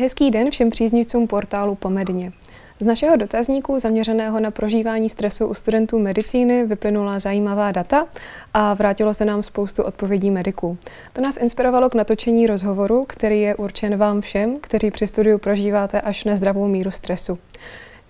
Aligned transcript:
Hezký 0.00 0.30
den 0.30 0.50
všem 0.50 0.70
příznivcům 0.70 1.26
portálu 1.26 1.74
Pomedně. 1.74 2.30
Z 2.78 2.84
našeho 2.84 3.16
dotazníku 3.16 3.78
zaměřeného 3.78 4.40
na 4.40 4.50
prožívání 4.50 5.08
stresu 5.08 5.46
u 5.46 5.54
studentů 5.54 5.98
medicíny 5.98 6.66
vyplynula 6.66 7.18
zajímavá 7.18 7.72
data 7.72 8.06
a 8.54 8.74
vrátilo 8.74 9.14
se 9.14 9.24
nám 9.24 9.42
spoustu 9.42 9.82
odpovědí 9.82 10.30
mediků. 10.30 10.78
To 11.12 11.22
nás 11.22 11.36
inspirovalo 11.36 11.90
k 11.90 11.94
natočení 11.94 12.46
rozhovoru, 12.46 13.04
který 13.08 13.40
je 13.40 13.54
určen 13.54 13.96
vám 13.96 14.20
všem, 14.20 14.56
kteří 14.60 14.90
při 14.90 15.06
studiu 15.06 15.38
prožíváte 15.38 16.00
až 16.00 16.24
nezdravou 16.24 16.68
míru 16.68 16.90
stresu. 16.90 17.38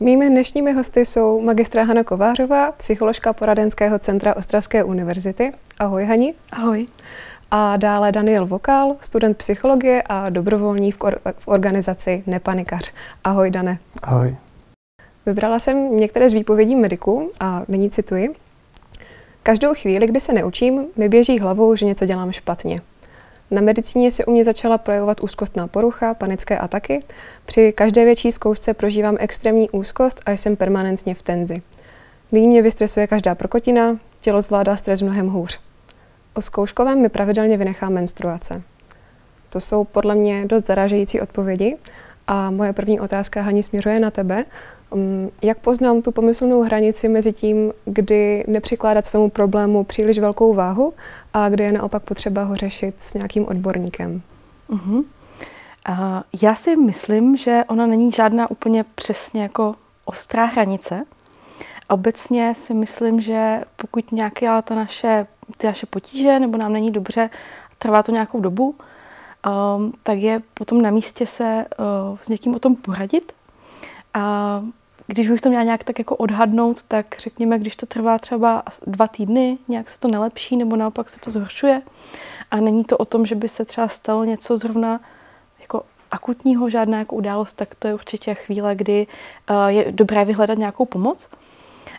Mými 0.01 0.31
dnešními 0.31 0.73
hosty 0.73 1.07
jsou 1.07 1.41
magistra 1.41 1.85
Hana 1.85 2.05
Kovářová, 2.05 2.73
psycholožka 2.73 3.33
poradenského 3.33 3.99
centra 3.99 4.37
Ostravské 4.37 4.85
univerzity. 4.85 5.53
Ahoj 5.79 6.05
Hani. 6.05 6.35
Ahoj 6.53 6.87
a 7.51 7.77
dále 7.77 8.13
Daniel 8.13 8.47
Vokal, 8.47 8.97
student 9.01 9.37
psychologie 9.37 10.03
a 10.09 10.29
dobrovolník 10.29 10.97
v, 10.97 11.01
or- 11.01 11.19
v 11.39 11.49
organizaci 11.49 12.23
Nepanikař. 12.27 12.93
Ahoj, 13.25 13.51
Dane. 13.51 13.79
Ahoj. 14.03 14.37
Vybrala 15.27 15.59
jsem 15.59 15.97
některé 15.97 16.31
z 16.31 16.33
výpovědí 16.33 16.77
mediků 16.77 17.31
a 17.41 17.63
nyní 17.69 17.91
cituji. 17.91 18.35
Každou 19.43 19.75
chvíli, 19.75 20.07
kdy 20.07 20.21
se 20.21 20.33
neučím, 20.33 20.85
mi 20.97 21.09
běží 21.09 21.39
hlavou, 21.39 21.77
že 21.77 21.87
něco 21.87 22.07
dělám 22.07 22.33
špatně. 22.33 22.81
Na 23.51 23.61
medicíně 23.61 24.11
se 24.11 24.25
u 24.25 24.31
mě 24.31 24.45
začala 24.45 24.79
projevovat 24.79 25.21
úzkostná 25.21 25.67
porucha, 25.67 26.15
panické 26.15 26.59
ataky. 26.59 27.05
Při 27.47 27.73
každé 27.73 28.05
větší 28.05 28.33
zkoušce 28.33 28.75
prožívám 28.75 29.17
extrémní 29.21 29.71
úzkost 29.71 30.21
a 30.27 30.31
jsem 30.31 30.57
permanentně 30.57 31.15
v 31.15 31.23
tenzi. 31.23 31.63
Nyní 32.33 32.49
mě 32.49 32.63
vystresuje 32.63 33.07
každá 33.07 33.35
prokotina, 33.35 33.99
tělo 34.21 34.43
zvládá 34.43 34.77
stres 34.77 35.03
mnohem 35.03 35.29
hůř. 35.29 35.61
O 36.35 36.43
zkouškovém 36.43 37.03
mi 37.03 37.09
pravidelně 37.09 37.57
vynechá 37.57 37.89
menstruace. 37.89 38.63
To 39.51 39.61
jsou 39.61 39.85
podle 39.85 40.15
mě 40.15 40.47
dost 40.47 40.67
zarážející 40.67 41.21
odpovědi 41.21 41.77
a 42.27 42.51
moje 42.51 42.73
první 42.73 43.01
otázka, 43.01 43.43
Hani, 43.43 43.63
směřuje 43.63 44.01
na 44.01 44.11
tebe. 44.11 44.45
Um, 44.91 45.31
jak 45.43 45.59
poznám 45.59 46.03
tu 46.03 46.13
pomyslnou 46.13 46.63
hranici 46.63 47.09
mezi 47.09 47.33
tím, 47.33 47.73
kdy 47.85 48.45
nepřikládat 48.47 49.07
svému 49.07 49.31
problému 49.31 49.85
příliš 49.85 50.19
velkou 50.19 50.55
váhu 50.55 50.95
a 51.33 51.49
kdy 51.49 51.65
je 51.65 51.73
naopak 51.73 52.03
potřeba 52.03 52.45
ho 52.45 52.57
řešit 52.57 52.95
s 52.99 53.15
nějakým 53.15 53.49
odborníkem? 53.49 54.23
Uh-huh. 54.71 55.05
Uh, 55.89 55.95
já 56.43 56.55
si 56.55 56.77
myslím, 56.77 57.37
že 57.37 57.61
ona 57.69 57.87
není 57.87 58.13
žádná 58.13 58.51
úplně 58.51 58.85
přesně 58.95 59.43
jako 59.43 59.75
ostrá 60.05 60.45
hranice. 60.45 61.03
Obecně 61.89 62.55
si 62.55 62.75
myslím, 62.75 63.21
že 63.21 63.61
pokud 63.77 64.13
nějaká 64.13 64.63
ta 64.63 64.75
naše 64.75 65.27
ty 65.57 65.67
naše 65.67 65.87
potíže 65.87 66.41
nebo 66.41 66.59
nám 66.59 66.73
není 66.73 66.91
dobře, 66.91 67.31
trvá 67.79 68.03
to 68.03 68.13
nějakou 68.13 68.41
dobu, 68.41 68.75
um, 69.77 69.93
tak 70.03 70.19
je 70.19 70.43
potom 70.55 70.83
na 70.83 70.91
místě 70.91 71.27
se 71.27 71.67
uh, 71.79 72.19
s 72.23 72.29
někým 72.29 72.55
o 72.55 72.59
tom 72.59 72.77
poradit. 72.77 73.33
A 74.15 74.63
když 75.07 75.29
bych 75.29 75.41
to 75.41 75.49
měla 75.49 75.65
nějak 75.65 75.85
tak 75.85 75.99
jako 75.99 76.17
odhadnout, 76.17 76.83
tak 76.89 77.07
řekněme, 77.19 77.59
když 77.59 77.77
to 77.77 77.87
trvá 77.87 78.19
třeba 78.19 78.63
dva 78.87 79.07
týdny, 79.07 79.59
nějak 79.69 79.91
se 79.91 80.01
to 80.01 80.09
nelepší 80.09 80.57
nebo 80.57 80.77
naopak 80.77 81.11
se 81.11 81.21
to 81.21 81.31
zhoršuje 81.31 81.83
a 82.51 82.57
není 82.57 82.85
to 82.85 82.97
o 82.97 83.05
tom, 83.05 83.27
že 83.27 83.35
by 83.35 83.49
se 83.49 83.65
třeba 83.65 83.89
stalo 83.89 84.25
něco 84.25 84.59
zrovna 84.59 85.01
jako 85.61 85.83
akutního, 86.11 86.71
žádná 86.71 86.99
jako 86.99 87.17
událost, 87.17 87.53
tak 87.53 87.75
to 87.75 87.89
je 87.89 87.95
určitě 87.95 88.35
chvíle, 88.35 88.75
kdy 88.75 89.07
uh, 89.51 89.67
je 89.67 89.93
dobré 89.93 90.25
vyhledat 90.25 90.59
nějakou 90.59 90.85
pomoc. 90.85 91.29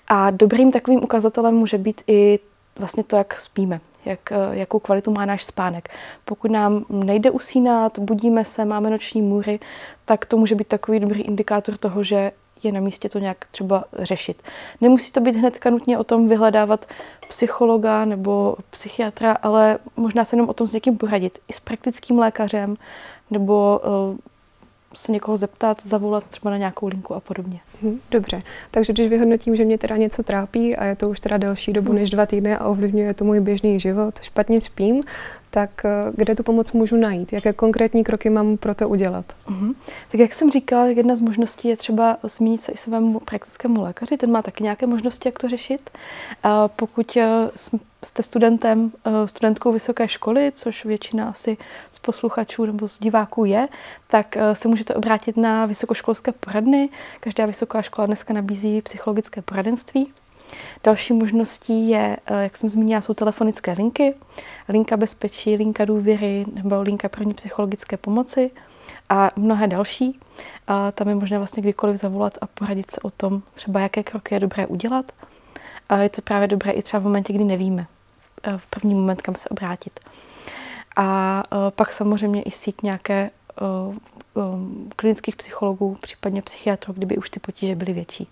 A 0.07 0.31
dobrým 0.31 0.72
takovým 0.72 1.03
ukazatelem 1.03 1.55
může 1.55 1.77
být 1.77 2.02
i 2.07 2.39
vlastně 2.80 3.03
to, 3.03 3.16
jak 3.16 3.39
spíme, 3.39 3.80
jak, 4.05 4.31
eh, 4.31 4.36
jakou 4.52 4.80
kvalitu 4.80 5.11
má 5.11 5.25
náš 5.25 5.44
spánek. 5.44 5.89
Pokud 6.25 6.52
nám 6.52 6.86
nejde 6.89 7.31
usínat, 7.31 8.00
budíme 8.00 8.45
se, 8.45 8.66
máme 8.66 8.89
noční 8.89 9.22
můry, 9.22 9.59
tak 10.05 10.25
to 10.25 10.38
může 10.38 10.55
být 10.55 10.67
takový 10.67 11.00
dobrý 11.00 11.22
indikátor 11.22 11.78
toho, 11.78 12.03
že 12.03 12.31
je 12.63 12.72
na 12.72 12.80
místě 12.80 13.09
to 13.09 13.19
nějak 13.19 13.46
třeba 13.51 13.84
řešit. 14.00 14.44
Nemusí 14.81 15.12
to 15.12 15.19
být 15.19 15.35
hnedka 15.35 15.69
nutně 15.69 15.97
o 15.97 16.03
tom 16.03 16.29
vyhledávat 16.29 16.85
psychologa 17.29 18.06
nebo 18.06 18.56
psychiatra, 18.69 19.31
ale 19.31 19.79
možná 19.97 20.25
se 20.25 20.35
jenom 20.35 20.50
o 20.50 20.53
tom 20.53 20.67
s 20.67 20.73
někým 20.73 20.97
poradit. 20.97 21.40
I 21.47 21.53
s 21.53 21.59
praktickým 21.59 22.19
lékařem 22.19 22.75
nebo 23.31 23.81
uh, 23.84 24.17
se 24.94 25.12
někoho 25.12 25.38
zeptat, 25.38 25.81
zavolat 25.85 26.24
třeba 26.24 26.52
na 26.52 26.57
nějakou 26.57 26.88
linku 26.88 27.16
a 27.16 27.19
podobně. 27.19 27.59
Mhm, 27.81 28.00
dobře, 28.12 28.44
takže 28.72 28.94
když 28.94 29.07
vyhodnotím, 29.07 29.56
že 29.56 29.66
mě 29.66 29.78
teda 29.78 29.97
něco 29.97 30.24
trápí 30.24 30.75
a 30.75 30.85
je 30.85 30.96
to 30.96 31.09
už 31.09 31.19
teda 31.19 31.38
delší 31.38 31.74
dobu 31.74 31.94
než 31.94 32.09
dva 32.09 32.25
týdny 32.25 32.56
a 32.56 32.66
ovlivňuje 32.66 33.13
to 33.13 33.25
můj 33.25 33.40
běžný 33.40 33.79
život, 33.79 34.19
špatně 34.22 34.62
spím, 34.62 35.03
tak 35.51 35.85
eh, 35.85 35.89
kde 36.16 36.35
tu 36.35 36.44
pomoc 36.44 36.72
můžu 36.72 36.95
najít? 36.95 37.34
Jaké 37.34 37.53
konkrétní 37.53 38.03
kroky 38.03 38.29
mám 38.29 38.57
pro 38.57 38.75
to 38.75 38.89
udělat? 38.89 39.25
Uh-huh. 39.50 39.75
Tak 40.12 40.19
jak 40.19 40.34
jsem 40.34 40.51
říkala, 40.51 40.85
jedna 40.85 41.16
z 41.16 41.22
možností 41.22 41.67
je 41.67 41.78
třeba 41.78 42.17
zmínit 42.23 42.62
se 42.62 42.72
i 42.72 42.78
svému 42.78 43.19
praktickému 43.19 43.81
lékaři, 43.81 44.17
ten 44.17 44.31
má 44.31 44.41
taky 44.41 44.63
nějaké 44.63 44.88
možnosti, 44.88 45.28
jak 45.28 45.40
to 45.40 45.50
řešit. 45.50 45.90
A 46.44 46.67
pokud 46.67 47.17
eh, 47.17 47.50
jste 48.03 48.23
studentem, 48.23 48.91
eh, 49.06 49.28
studentkou 49.28 49.72
vysoké 49.72 50.07
školy, 50.07 50.51
což 50.56 50.85
většina 50.85 51.29
asi 51.29 51.57
z 51.91 52.00
posluchačů 52.00 52.66
nebo 52.66 52.90
z 52.90 53.00
diváků 53.00 53.45
je, 53.45 53.67
tak 54.07 54.38
se 54.53 54.67
můžete 54.67 54.95
obrátit 54.95 55.38
na 55.38 55.66
vysokoškolské 55.66 56.31
poradny. 56.31 56.90
Každá 57.19 57.45
vysoká 57.45 57.81
škola 57.81 58.06
dneska 58.06 58.34
nabízí 58.34 58.81
psychologické 58.81 59.41
poradenství. 59.41 60.13
Další 60.84 61.13
možností 61.13 61.89
je, 61.89 62.17
eh, 62.25 62.44
jak 62.44 62.57
jsem 62.57 62.69
zmínila, 62.69 63.01
jsou 63.01 63.13
telefonické 63.13 63.72
linky, 63.72 64.13
linka 64.69 64.97
bezpečí, 64.97 65.56
linka 65.56 65.85
důvěry 65.85 66.45
nebo 66.53 66.81
linka 66.81 67.09
první 67.09 67.34
psychologické 67.34 67.97
pomoci 67.97 68.51
a 69.09 69.31
mnohé 69.35 69.67
další. 69.67 70.19
A 70.67 70.91
tam 70.91 71.09
je 71.09 71.16
možné 71.16 71.38
vlastně 71.38 71.63
kdykoliv 71.63 71.97
zavolat 71.97 72.38
a 72.41 72.47
poradit 72.47 72.91
se 72.91 73.01
o 73.01 73.09
tom, 73.09 73.41
třeba 73.53 73.79
jaké 73.79 74.03
kroky 74.03 74.35
je 74.35 74.40
dobré 74.40 74.67
udělat. 74.67 75.11
A 75.90 75.97
je 75.97 76.09
to 76.09 76.22
právě 76.22 76.47
dobré 76.47 76.72
i 76.72 76.81
třeba 76.81 77.00
v 77.00 77.03
momentě, 77.03 77.34
kdy 77.34 77.44
nevíme 77.44 77.85
eh, 78.44 78.57
v 78.57 78.66
první 78.66 78.95
moment, 78.95 79.22
kam 79.22 79.35
se 79.35 79.50
obrátit. 79.50 80.00
A 80.95 81.44
eh, 81.45 81.72
pak 81.72 81.94
samozřejmě 81.94 82.41
i 82.41 82.51
síť 82.51 82.81
nějaké 82.81 83.29
klinických 84.95 85.35
psychologů, 85.35 85.97
případně 86.01 86.41
psychiatrů, 86.41 86.94
kdyby 86.94 87.17
už 87.17 87.29
ty 87.29 87.40
potíže 87.40 87.75
byly 87.75 87.94
větší. 87.94 88.28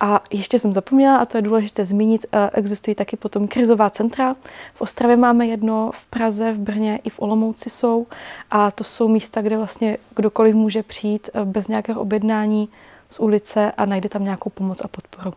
A 0.00 0.22
ještě 0.30 0.58
jsem 0.58 0.72
zapomněla, 0.72 1.16
a 1.16 1.24
to 1.24 1.38
je 1.38 1.42
důležité 1.42 1.84
zmínit, 1.84 2.26
eh, 2.32 2.50
existují 2.52 2.94
taky 2.94 3.16
potom 3.16 3.48
krizová 3.48 3.90
centra. 3.90 4.34
V 4.74 4.80
Ostravě 4.80 5.16
máme 5.16 5.46
jedno, 5.46 5.90
v 5.94 6.06
Praze, 6.06 6.52
v 6.52 6.58
Brně 6.58 7.00
i 7.04 7.10
v 7.10 7.22
Olomouci 7.22 7.70
jsou. 7.70 8.06
A 8.50 8.70
to 8.70 8.84
jsou 8.84 9.08
místa, 9.08 9.42
kde 9.42 9.56
vlastně 9.56 9.98
kdokoliv 10.16 10.54
může 10.54 10.82
přijít 10.82 11.30
eh, 11.34 11.44
bez 11.44 11.68
nějakého 11.68 12.00
objednání 12.00 12.68
z 13.10 13.20
ulice 13.20 13.72
a 13.76 13.84
najde 13.84 14.08
tam 14.08 14.24
nějakou 14.24 14.50
pomoc 14.50 14.80
a 14.84 14.88
podporu. 14.88 15.32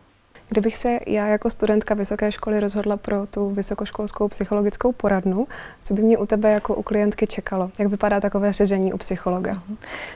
Kdybych 0.48 0.76
se 0.76 0.98
já 1.06 1.26
jako 1.26 1.50
studentka 1.50 1.94
vysoké 1.94 2.32
školy 2.32 2.60
rozhodla 2.60 2.96
pro 2.96 3.26
tu 3.26 3.50
vysokoškolskou 3.50 4.28
psychologickou 4.28 4.92
poradnu, 4.92 5.46
co 5.84 5.94
by 5.94 6.02
mě 6.02 6.18
u 6.18 6.26
tebe 6.26 6.52
jako 6.52 6.74
u 6.74 6.82
klientky 6.82 7.26
čekalo? 7.26 7.70
Jak 7.78 7.88
vypadá 7.88 8.20
takové 8.20 8.52
seření 8.52 8.92
u 8.92 8.98
psychologa? 8.98 9.62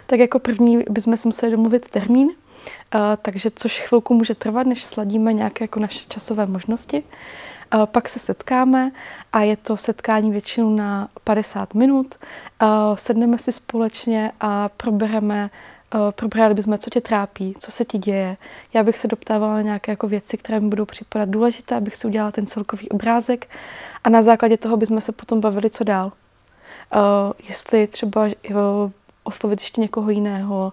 Tak 0.06 0.20
jako 0.20 0.38
první 0.38 0.84
bychom 0.90 1.16
si 1.16 1.28
museli 1.28 1.52
domluvit 1.52 1.88
termín, 1.88 2.28
takže 3.22 3.50
což 3.54 3.80
chvilku 3.80 4.14
může 4.14 4.34
trvat, 4.34 4.66
než 4.66 4.84
sladíme 4.84 5.32
nějaké 5.32 5.64
jako 5.64 5.80
naše 5.80 6.08
časové 6.08 6.46
možnosti. 6.46 7.02
Pak 7.84 8.08
se 8.08 8.18
setkáme 8.18 8.90
a 9.32 9.40
je 9.40 9.56
to 9.56 9.76
setkání 9.76 10.30
většinou 10.30 10.76
na 10.76 11.08
50 11.24 11.74
minut. 11.74 12.14
Sedneme 12.94 13.38
si 13.38 13.52
společně 13.52 14.32
a 14.40 14.68
probereme 14.68 15.50
probrali 16.10 16.54
bychom, 16.54 16.78
co 16.78 16.90
tě 16.90 17.00
trápí, 17.00 17.54
co 17.58 17.70
se 17.70 17.84
ti 17.84 17.98
děje. 17.98 18.36
Já 18.74 18.82
bych 18.82 18.98
se 18.98 19.08
doptávala 19.08 19.54
na 19.54 19.62
nějaké 19.62 19.92
jako 19.92 20.08
věci, 20.08 20.36
které 20.36 20.60
mi 20.60 20.68
budou 20.68 20.84
připadat 20.84 21.28
důležité, 21.28 21.76
abych 21.76 21.96
si 21.96 22.06
udělala 22.06 22.32
ten 22.32 22.46
celkový 22.46 22.88
obrázek 22.88 23.48
a 24.04 24.10
na 24.10 24.22
základě 24.22 24.56
toho 24.56 24.76
bychom 24.76 25.00
se 25.00 25.12
potom 25.12 25.40
bavili, 25.40 25.70
co 25.70 25.84
dál. 25.84 26.12
Uh, 26.94 27.32
jestli 27.48 27.86
třeba 27.86 28.22
uh, 28.24 28.90
oslovit 29.32 29.60
ještě 29.60 29.80
někoho 29.80 30.10
jiného, 30.10 30.72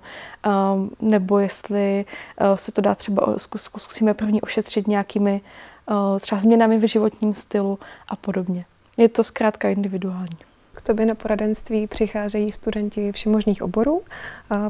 um, 0.73 0.91
nebo 1.01 1.39
jestli 1.39 2.05
uh, 2.41 2.55
se 2.55 2.71
to 2.71 2.81
dá 2.81 2.95
třeba, 2.95 3.33
zkus, 3.37 3.69
zkusíme 3.77 4.13
první 4.13 4.41
ošetřit 4.41 4.87
nějakými 4.87 5.41
uh, 5.89 6.19
třeba 6.19 6.41
změnami 6.41 6.77
v 6.77 6.87
životním 6.87 7.33
stylu 7.33 7.79
a 8.07 8.15
podobně. 8.15 8.65
Je 8.97 9.09
to 9.09 9.23
zkrátka 9.23 9.69
individuální. 9.69 10.37
K 10.73 10.81
tobě 10.81 11.05
na 11.05 11.15
poradenství 11.15 11.87
přicházejí 11.87 12.51
studenti 12.51 13.11
všemožných 13.11 13.61
oborů. 13.61 14.01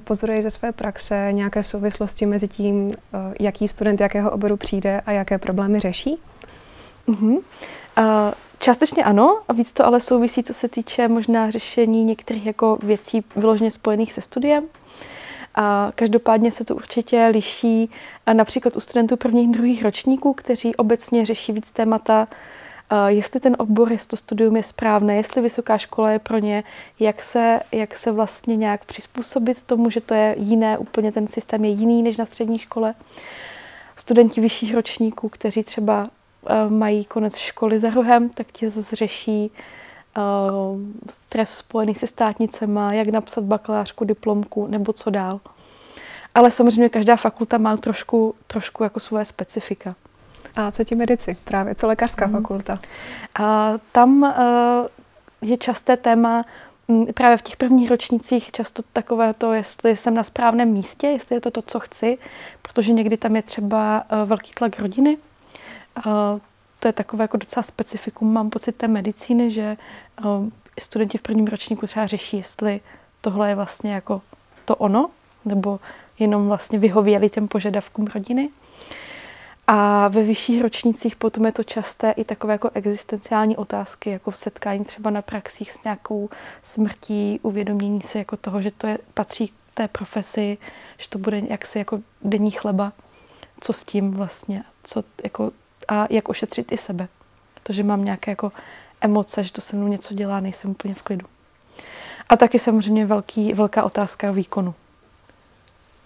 Pozoruješ 0.03 0.43
ze 0.43 0.51
své 0.51 0.71
praxe 0.71 1.29
nějaké 1.31 1.63
souvislosti 1.63 2.25
mezi 2.25 2.47
tím, 2.47 2.87
uh, 2.87 2.93
jaký 3.39 3.67
student 3.67 4.01
jakého 4.01 4.31
oboru 4.31 4.57
přijde 4.57 5.01
a 5.05 5.11
jaké 5.11 5.37
problémy 5.37 5.79
řeší? 5.79 6.17
Uh-huh. 7.09 7.37
Uh, 7.37 7.43
Částečně 8.61 9.03
ano, 9.03 9.41
a 9.47 9.53
víc 9.53 9.71
to 9.71 9.85
ale 9.85 9.99
souvisí, 9.99 10.43
co 10.43 10.53
se 10.53 10.67
týče 10.67 11.07
možná 11.07 11.49
řešení 11.49 12.03
některých 12.03 12.45
jako 12.45 12.77
věcí 12.83 13.23
vyloženě 13.35 13.71
spojených 13.71 14.13
se 14.13 14.21
studiem. 14.21 14.63
A 15.55 15.91
každopádně 15.95 16.51
se 16.51 16.65
to 16.65 16.75
určitě 16.75 17.25
liší 17.33 17.89
například 18.33 18.75
u 18.75 18.79
studentů 18.79 19.17
prvních 19.17 19.51
druhých 19.51 19.83
ročníků, 19.83 20.33
kteří 20.33 20.75
obecně 20.75 21.25
řeší 21.25 21.51
víc 21.51 21.71
témata 21.71 22.27
jestli 23.07 23.39
ten 23.39 23.55
obor, 23.59 23.91
jestli 23.91 24.07
to 24.07 24.17
studium 24.17 24.55
je 24.55 24.63
správné, 24.63 25.15
jestli 25.15 25.41
vysoká 25.41 25.77
škola 25.77 26.11
je 26.11 26.19
pro 26.19 26.37
ně, 26.37 26.63
jak 26.99 27.23
se, 27.23 27.59
jak 27.71 27.97
se 27.97 28.11
vlastně 28.11 28.55
nějak 28.55 28.85
přizpůsobit 28.85 29.61
tomu, 29.61 29.89
že 29.89 30.01
to 30.01 30.13
je 30.13 30.35
jiné, 30.37 30.77
úplně 30.77 31.11
ten 31.11 31.27
systém 31.27 31.65
je 31.65 31.71
jiný 31.71 32.03
než 32.03 32.17
na 32.17 32.25
střední 32.25 32.59
škole. 32.59 32.93
Studenti 33.95 34.41
vyšších 34.41 34.75
ročníků, 34.75 35.29
kteří 35.29 35.63
třeba 35.63 36.09
mají 36.69 37.05
konec 37.05 37.37
školy 37.37 37.79
za 37.79 37.89
rohem, 37.89 38.29
tak 38.29 38.47
ti 38.51 38.69
zase 38.69 38.95
řeší 38.95 39.51
uh, 40.17 40.79
stres 41.09 41.57
spojený 41.57 41.95
se 41.95 42.07
státnicema, 42.07 42.93
jak 42.93 43.07
napsat 43.07 43.43
bakalářku, 43.43 44.05
diplomku 44.05 44.67
nebo 44.67 44.93
co 44.93 45.09
dál. 45.09 45.39
Ale 46.35 46.51
samozřejmě 46.51 46.89
každá 46.89 47.15
fakulta 47.15 47.57
má 47.57 47.77
trošku, 47.77 48.35
trošku 48.47 48.83
jako 48.83 48.99
svoje 48.99 49.25
specifika. 49.25 49.95
A 50.55 50.71
co 50.71 50.83
ti 50.83 50.95
medici? 50.95 51.37
Právě 51.43 51.75
co 51.75 51.87
lékařská 51.87 52.25
hmm. 52.25 52.35
fakulta? 52.35 52.79
A 53.39 53.73
tam 53.91 54.21
uh, 54.21 55.49
je 55.49 55.57
časté 55.57 55.97
téma 55.97 56.45
mm, 56.87 57.05
právě 57.05 57.37
v 57.37 57.41
těch 57.41 57.57
prvních 57.57 57.89
ročnících 57.89 58.51
často 58.51 58.83
takové 58.93 59.33
to, 59.33 59.53
jestli 59.53 59.97
jsem 59.97 60.13
na 60.13 60.23
správném 60.23 60.69
místě, 60.69 61.07
jestli 61.07 61.35
je 61.35 61.41
to 61.41 61.51
to, 61.51 61.61
co 61.61 61.79
chci, 61.79 62.17
protože 62.61 62.93
někdy 62.93 63.17
tam 63.17 63.35
je 63.35 63.41
třeba 63.41 64.03
velký 64.25 64.51
tlak 64.53 64.79
rodiny. 64.79 65.17
To 66.79 66.87
je 66.87 66.93
takové 66.93 67.23
jako 67.23 67.37
docela 67.37 67.63
specifikum, 67.63 68.33
mám 68.33 68.49
pocit 68.49 68.75
té 68.75 68.87
medicíny, 68.87 69.51
že 69.51 69.77
uh, 70.25 70.49
studenti 70.79 71.17
v 71.17 71.21
prvním 71.21 71.47
ročníku 71.47 71.87
třeba 71.87 72.07
řeší, 72.07 72.37
jestli 72.37 72.81
tohle 73.21 73.49
je 73.49 73.55
vlastně 73.55 73.93
jako 73.93 74.21
to 74.65 74.75
ono, 74.75 75.09
nebo 75.45 75.79
jenom 76.19 76.47
vlastně 76.47 76.79
vyhověli 76.79 77.29
těm 77.29 77.47
požadavkům 77.47 78.07
rodiny. 78.07 78.49
A 79.67 80.07
ve 80.07 80.23
vyšších 80.23 80.61
ročnících 80.61 81.15
potom 81.15 81.45
je 81.45 81.51
to 81.51 81.63
časté 81.63 82.11
i 82.11 82.23
takové 82.23 82.53
jako 82.53 82.69
existenciální 82.73 83.57
otázky, 83.57 84.09
jako 84.09 84.31
setkání 84.31 84.85
třeba 84.85 85.09
na 85.09 85.21
praxích 85.21 85.71
s 85.71 85.83
nějakou 85.83 86.29
smrtí, 86.63 87.39
uvědomění 87.41 88.01
se 88.01 88.17
jako 88.17 88.37
toho, 88.37 88.61
že 88.61 88.71
to 88.71 88.87
je, 88.87 88.97
patří 89.13 89.47
k 89.47 89.53
té 89.73 89.87
profesi, 89.87 90.57
že 90.97 91.09
to 91.09 91.19
bude 91.19 91.41
jaksi 91.49 91.77
jako 91.77 91.99
denní 92.21 92.51
chleba, 92.51 92.93
co 93.61 93.73
s 93.73 93.83
tím 93.83 94.11
vlastně, 94.11 94.63
co 94.83 95.03
jako, 95.23 95.51
a 95.89 96.07
jak 96.09 96.29
ošetřit 96.29 96.71
i 96.71 96.77
sebe. 96.77 97.07
Protože 97.53 97.83
mám 97.83 98.05
nějaké 98.05 98.31
jako 98.31 98.51
emoce, 99.01 99.43
že 99.43 99.51
to 99.51 99.61
se 99.61 99.75
mnou 99.75 99.87
něco 99.87 100.13
dělá, 100.13 100.39
nejsem 100.39 100.71
úplně 100.71 100.93
v 100.93 101.01
klidu. 101.01 101.27
A 102.29 102.37
taky 102.37 102.59
samozřejmě 102.59 103.05
velký, 103.05 103.53
velká 103.53 103.83
otázka 103.83 104.31
výkonu. 104.31 104.73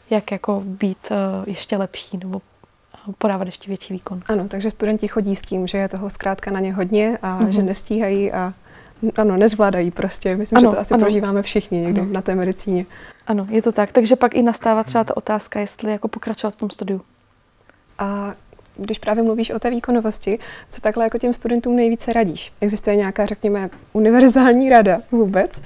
Jak 0.10 0.32
jako 0.32 0.62
být 0.66 1.12
uh, 1.12 1.18
ještě 1.48 1.78
lepší 1.78 2.18
nebo 2.18 2.42
podávat 3.18 3.48
ještě 3.48 3.68
větší 3.68 3.94
výkon. 3.94 4.22
Ano, 4.28 4.48
takže 4.48 4.72
studenti 4.72 5.08
chodí 5.08 5.36
s 5.36 5.42
tím, 5.42 5.68
že 5.68 5.78
je 5.78 5.90
toho 5.90 6.10
zkrátka 6.10 6.52
na 6.52 6.60
ně 6.60 6.74
hodně 6.74 7.18
a 7.22 7.40
mm-hmm. 7.40 7.50
že 7.50 7.62
nestíhají 7.62 8.32
a 8.32 8.54
ano, 9.16 9.38
nezvládají 9.38 9.92
prostě. 9.92 10.36
Myslím, 10.36 10.58
ano, 10.58 10.72
že 10.72 10.76
to 10.76 10.82
asi 10.82 10.94
ano. 10.94 11.04
prožíváme 11.04 11.42
všichni 11.42 11.82
někdy 11.82 12.02
ano. 12.02 12.10
na 12.14 12.22
té 12.22 12.36
medicíně. 12.36 12.86
Ano, 13.28 13.48
je 13.50 13.62
to 13.62 13.72
tak. 13.72 13.92
Takže 13.92 14.16
pak 14.16 14.36
i 14.36 14.42
nastává 14.42 14.84
třeba 14.84 15.04
ta 15.04 15.18
otázka, 15.18 15.60
jestli 15.60 15.92
jako 15.92 16.08
pokračovat 16.08 16.52
v 16.52 16.56
tom 16.56 16.70
studiu. 16.70 17.02
A 18.00 18.34
když 18.76 19.00
právě 19.00 19.24
mluvíš 19.24 19.52
o 19.52 19.60
té 19.60 19.70
výkonovosti, 19.70 20.40
co 20.70 20.82
takhle 20.82 21.04
jako 21.04 21.18
těm 21.18 21.34
studentům 21.34 21.76
nejvíce 21.76 22.14
radíš? 22.14 22.54
Existuje 22.62 22.96
nějaká, 22.96 23.26
řekněme, 23.26 23.70
univerzální 23.94 24.70
rada 24.70 25.02
vůbec? 25.12 25.62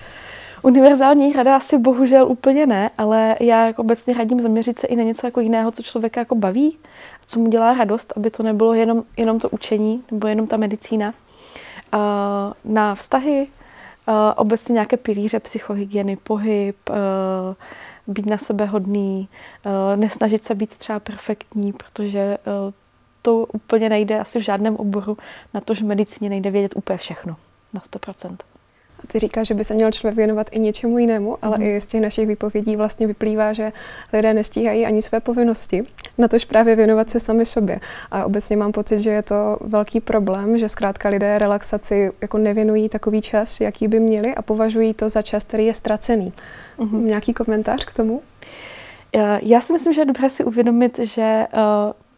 Univerzální 0.62 1.34
rada 1.34 1.56
asi 1.56 1.78
bohužel 1.78 2.28
úplně 2.28 2.66
ne, 2.66 2.90
ale 2.98 3.36
já 3.40 3.68
jako 3.68 3.82
obecně 3.82 4.14
radím 4.14 4.40
zaměřit 4.40 4.80
se 4.80 4.88
i 4.88 4.96
na 4.96 5.04
něco 5.04 5.28
jako 5.28 5.40
jiného, 5.40 5.72
co 5.72 5.84
člověka 5.84 6.22
jako 6.22 6.36
baví, 6.36 6.78
co 7.28 7.40
mu 7.40 7.48
dělá 7.48 7.74
radost, 7.74 8.14
aby 8.18 8.32
to 8.32 8.44
nebylo 8.44 8.74
jenom, 8.74 9.04
jenom 9.18 9.40
to 9.40 9.50
učení 9.50 10.04
nebo 10.12 10.28
jenom 10.28 10.48
ta 10.48 10.58
medicína. 10.58 11.14
Uh, 11.94 12.02
na 12.74 12.96
vztahy, 12.96 13.48
uh, 14.08 14.14
obecně 14.36 14.74
nějaké 14.74 14.98
pilíře 14.98 15.40
psychohygieny, 15.40 16.16
pohyb, 16.16 16.76
uh, 16.90 16.96
být 18.08 18.26
na 18.26 18.38
sebe 18.38 18.66
hodný, 18.66 19.30
nesnažit 19.96 20.44
se 20.44 20.56
být 20.56 20.78
třeba 20.78 21.00
perfektní, 21.00 21.74
protože 21.74 22.38
to 23.28 23.46
úplně 23.54 23.90
nejde 23.90 24.20
asi 24.20 24.40
v 24.40 24.42
žádném 24.42 24.76
oboru 24.76 25.18
na 25.54 25.62
to, 25.62 25.74
že 25.74 25.86
medicíně 25.86 26.30
nejde 26.30 26.52
vědět 26.52 26.76
úplně 26.76 26.98
všechno 26.98 27.36
na 27.74 27.82
100%. 27.82 28.36
A 29.00 29.08
ty 29.08 29.20
říkáš, 29.20 29.48
že 29.48 29.54
by 29.54 29.64
se 29.64 29.74
měl 29.74 29.92
člověk 29.92 30.16
věnovat 30.16 30.48
i 30.52 30.60
něčemu 30.60 30.98
jinému, 30.98 31.38
ale 31.42 31.58
mm. 31.58 31.64
i 31.64 31.82
z 31.82 31.86
těch 31.86 32.02
našich 32.02 32.28
výpovědí 32.28 32.76
vlastně 32.76 33.08
vyplývá, 33.08 33.54
že 33.54 33.72
lidé 34.14 34.34
nestíhají 34.34 34.86
ani 34.86 35.02
své 35.02 35.20
povinnosti, 35.20 35.84
na 36.18 36.28
tož 36.28 36.46
právě 36.46 36.76
věnovat 36.76 37.10
se 37.10 37.20
sami 37.20 37.46
sobě. 37.46 37.80
A 38.12 38.26
obecně 38.26 38.58
mám 38.58 38.72
pocit, 38.72 39.00
že 39.00 39.10
je 39.10 39.22
to 39.22 39.58
velký 39.62 40.00
problém, 40.00 40.58
že 40.58 40.70
zkrátka 40.70 41.10
lidé 41.10 41.40
relaxaci 41.40 42.12
jako 42.22 42.38
nevěnují 42.38 42.90
takový 42.90 43.22
čas, 43.22 43.62
jaký 43.62 43.88
by 43.88 44.00
měli 44.00 44.36
a 44.36 44.42
považují 44.42 44.94
to 44.94 45.10
za 45.10 45.22
čas, 45.22 45.44
který 45.44 45.66
je 45.66 45.74
ztracený. 45.74 46.34
Mm. 46.78 47.06
Nějaký 47.06 47.34
komentář 47.34 47.86
k 47.86 47.94
tomu? 47.94 48.22
Já 49.42 49.62
si 49.62 49.74
myslím, 49.74 49.94
že 49.94 50.02
je 50.02 50.06
dobré 50.06 50.30
si 50.30 50.44
uvědomit, 50.44 51.00
že 51.00 51.48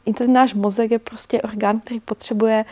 uh, 0.09 0.15
ten 0.15 0.33
náš 0.33 0.53
mozek 0.53 0.91
je 0.91 0.99
prostě 0.99 1.41
orgán, 1.41 1.79
který 1.79 1.99
potřebuje 1.99 2.65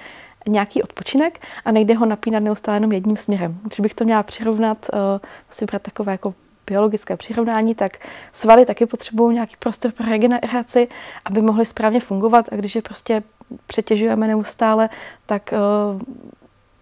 nějaký 0.48 0.84
odpočinek 0.84 1.40
a 1.66 1.72
nejde 1.72 1.94
ho 1.94 2.06
napínat 2.06 2.44
neustále 2.44 2.76
jenom 2.76 2.92
jedním 2.92 3.18
směrem. 3.18 3.60
Když 3.64 3.80
bych 3.80 3.94
to 3.94 4.04
měla 4.04 4.24
přirovnat, 4.24 4.90
uh, 4.94 5.00
musím 5.48 5.66
brát 5.66 5.82
takové 5.82 6.12
jako 6.12 6.34
biologické 6.68 7.18
přirovnání, 7.18 7.76
tak 7.76 7.98
svaly 8.34 8.66
taky 8.66 8.86
potřebují 8.86 9.34
nějaký 9.34 9.56
prostor 9.60 9.92
pro 9.92 10.06
regeneraci, 10.06 10.88
aby 11.26 11.42
mohly 11.42 11.66
správně 11.66 12.00
fungovat 12.00 12.46
a 12.52 12.56
když 12.56 12.76
je 12.76 12.82
prostě 12.82 13.24
přetěžujeme 13.68 14.28
neustále, 14.28 14.90
tak 15.26 15.54
uh, 15.54 16.02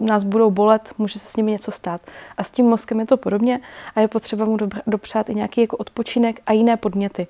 nás 0.08 0.24
budou 0.24 0.52
bolet, 0.52 0.94
může 0.98 1.20
se 1.20 1.28
s 1.28 1.36
nimi 1.36 1.52
něco 1.52 1.72
stát. 1.72 2.02
A 2.38 2.44
s 2.44 2.52
tím 2.52 2.66
mozkem 2.66 3.00
je 3.00 3.06
to 3.06 3.18
podobně 3.18 3.60
a 3.96 4.02
je 4.02 4.08
potřeba 4.08 4.46
mu 4.46 4.58
dopřát 4.88 5.30
i 5.30 5.36
nějaký 5.36 5.62
jako 5.62 5.78
odpočinek 5.78 6.42
a 6.46 6.54
jiné 6.54 6.78
podněty, 6.78 7.28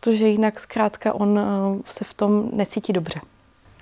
protože 0.00 0.28
jinak 0.28 0.60
zkrátka 0.60 1.14
on 1.14 1.28
uh, 1.28 1.80
se 1.86 2.04
v 2.04 2.14
tom 2.14 2.50
necítí 2.52 2.92
dobře. 2.92 3.20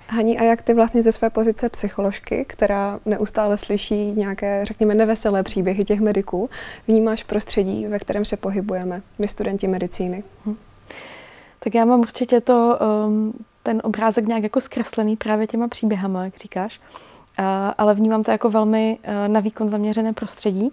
Haní, 0.09 0.39
a 0.39 0.43
jak 0.43 0.61
ty 0.61 0.73
vlastně 0.73 1.03
ze 1.03 1.11
své 1.11 1.29
pozice 1.29 1.69
psycholožky, 1.69 2.45
která 2.49 2.99
neustále 3.05 3.57
slyší 3.57 4.11
nějaké, 4.11 4.65
řekněme, 4.65 4.95
neveselé 4.95 5.43
příběhy 5.43 5.85
těch 5.85 5.99
mediků, 5.99 6.49
vnímáš 6.87 7.23
prostředí, 7.23 7.87
ve 7.87 7.99
kterém 7.99 8.25
se 8.25 8.37
pohybujeme, 8.37 9.01
my 9.19 9.27
studenti 9.27 9.67
medicíny? 9.67 10.23
Hm. 10.45 10.55
Tak 11.59 11.75
já 11.75 11.85
mám 11.85 11.99
určitě 11.99 12.41
to, 12.41 12.79
um, 13.07 13.33
ten 13.63 13.81
obrázek 13.83 14.27
nějak 14.27 14.43
jako 14.43 14.61
zkreslený 14.61 15.15
právě 15.15 15.47
těma 15.47 15.67
příběhama, 15.67 16.23
jak 16.23 16.37
říkáš, 16.37 16.81
ale 17.77 17.93
vnímám 17.93 18.23
to 18.23 18.31
jako 18.31 18.49
velmi 18.49 18.97
uh, 19.07 19.27
na 19.27 19.39
výkon 19.39 19.69
zaměřené 19.69 20.13
prostředí, 20.13 20.71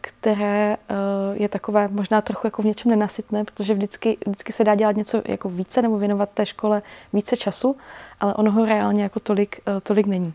které 0.00 0.76
eh, 0.76 0.94
je 1.34 1.48
takové 1.48 1.88
možná 1.88 2.20
trochu 2.20 2.46
jako 2.46 2.62
v 2.62 2.64
něčem 2.64 2.90
nenasytné, 2.90 3.44
protože 3.44 3.74
vždycky, 3.74 4.16
vždycky 4.26 4.52
se 4.52 4.64
dá 4.64 4.74
dělat 4.74 4.96
něco 4.96 5.22
jako 5.24 5.48
více 5.48 5.82
nebo 5.82 5.98
věnovat 5.98 6.30
té 6.34 6.46
škole 6.46 6.82
více 7.12 7.36
času, 7.36 7.76
ale 8.20 8.34
ono 8.34 8.50
ho 8.50 8.64
reálně 8.64 9.02
jako 9.02 9.20
tolik, 9.20 9.60
eh, 9.66 9.80
tolik 9.80 10.06
není. 10.06 10.32